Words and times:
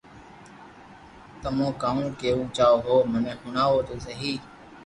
تمو 1.41 1.67
ڪاو 1.81 2.03
ڪيوُ 2.19 2.37
چاھو 2.55 2.75
ھون 2.85 3.01
مني 3.11 3.33
ھڻاو 3.41 3.77
تو 3.87 3.93
سھي 4.05 4.33